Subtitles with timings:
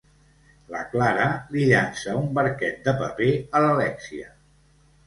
[0.75, 1.27] La Clara
[1.57, 4.35] li llança un barquet de paper a l'Alèxia.